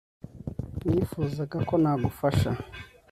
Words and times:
nifuzaga 0.87 1.57
ko 1.67 1.73
nagufasha 1.83 2.49